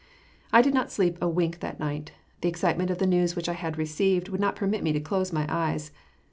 [0.51, 2.13] I did not sleep a wink that night.
[2.41, 5.31] The excitement of the news which I had received would not permit me to close
[5.31, 5.91] my eyes.